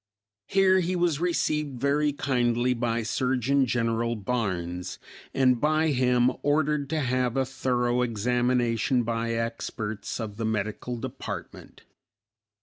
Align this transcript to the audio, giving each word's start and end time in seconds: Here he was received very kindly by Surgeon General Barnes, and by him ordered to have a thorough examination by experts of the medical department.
Here 0.47 0.79
he 0.79 0.95
was 0.95 1.19
received 1.19 1.79
very 1.79 2.11
kindly 2.11 2.73
by 2.73 3.03
Surgeon 3.03 3.67
General 3.67 4.15
Barnes, 4.15 4.97
and 5.31 5.61
by 5.61 5.89
him 5.89 6.31
ordered 6.41 6.89
to 6.89 7.01
have 7.01 7.37
a 7.37 7.45
thorough 7.45 8.01
examination 8.01 9.03
by 9.03 9.33
experts 9.33 10.19
of 10.19 10.37
the 10.37 10.45
medical 10.45 10.97
department. 10.97 11.83